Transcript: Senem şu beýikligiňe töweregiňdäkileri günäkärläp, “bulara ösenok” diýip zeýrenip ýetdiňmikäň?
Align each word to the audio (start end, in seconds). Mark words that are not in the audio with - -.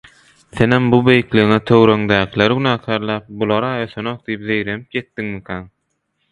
Senem 0.59 0.87
şu 0.93 0.99
beýikligiňe 1.09 1.59
töweregiňdäkileri 1.71 2.57
günäkärläp, 2.63 3.29
“bulara 3.43 3.71
ösenok” 3.87 4.21
diýip 4.31 4.51
zeýrenip 4.51 5.01
ýetdiňmikäň? 5.01 5.73